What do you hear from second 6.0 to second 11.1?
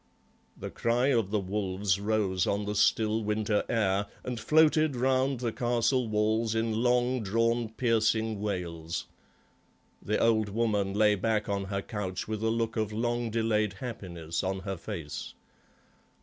walls in long drawn piercing wails; the old woman